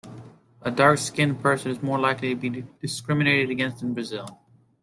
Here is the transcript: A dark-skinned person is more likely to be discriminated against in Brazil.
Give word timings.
A 0.63 0.71
dark-skinned 0.71 1.43
person 1.43 1.69
is 1.71 1.83
more 1.83 1.99
likely 1.99 2.29
to 2.29 2.35
be 2.35 2.65
discriminated 2.81 3.51
against 3.51 3.83
in 3.83 3.93
Brazil. 3.93 4.41